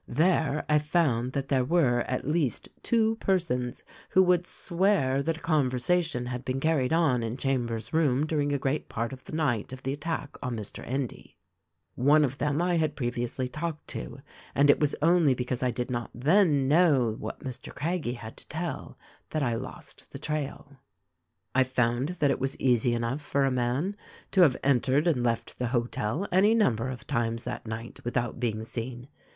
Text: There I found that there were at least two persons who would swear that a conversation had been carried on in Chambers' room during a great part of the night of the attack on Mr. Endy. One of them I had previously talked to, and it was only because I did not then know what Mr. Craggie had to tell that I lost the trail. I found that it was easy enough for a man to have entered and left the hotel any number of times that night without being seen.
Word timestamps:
There 0.07 0.65
I 0.67 0.79
found 0.79 1.33
that 1.33 1.49
there 1.49 1.63
were 1.63 1.99
at 2.07 2.27
least 2.27 2.69
two 2.81 3.17
persons 3.17 3.83
who 4.09 4.23
would 4.23 4.47
swear 4.47 5.21
that 5.21 5.37
a 5.37 5.41
conversation 5.41 6.25
had 6.25 6.43
been 6.43 6.59
carried 6.59 6.91
on 6.91 7.21
in 7.21 7.37
Chambers' 7.37 7.93
room 7.93 8.25
during 8.25 8.51
a 8.51 8.57
great 8.57 8.89
part 8.89 9.13
of 9.13 9.23
the 9.25 9.33
night 9.35 9.71
of 9.71 9.83
the 9.83 9.93
attack 9.93 10.37
on 10.41 10.57
Mr. 10.57 10.83
Endy. 10.87 11.35
One 11.93 12.25
of 12.25 12.39
them 12.39 12.63
I 12.63 12.77
had 12.77 12.95
previously 12.95 13.47
talked 13.47 13.87
to, 13.89 14.21
and 14.55 14.71
it 14.71 14.79
was 14.79 14.95
only 15.03 15.35
because 15.35 15.61
I 15.61 15.69
did 15.69 15.91
not 15.91 16.09
then 16.15 16.67
know 16.67 17.15
what 17.19 17.41
Mr. 17.41 17.71
Craggie 17.71 18.13
had 18.13 18.37
to 18.37 18.47
tell 18.47 18.97
that 19.29 19.43
I 19.43 19.53
lost 19.53 20.11
the 20.11 20.17
trail. 20.17 20.77
I 21.53 21.63
found 21.63 22.09
that 22.17 22.31
it 22.31 22.39
was 22.39 22.59
easy 22.59 22.95
enough 22.95 23.21
for 23.21 23.45
a 23.45 23.51
man 23.51 23.95
to 24.31 24.41
have 24.41 24.57
entered 24.63 25.05
and 25.05 25.23
left 25.23 25.59
the 25.59 25.67
hotel 25.67 26.27
any 26.31 26.55
number 26.55 26.89
of 26.89 27.05
times 27.05 27.43
that 27.43 27.67
night 27.67 27.99
without 28.03 28.39
being 28.39 28.65
seen. 28.65 29.07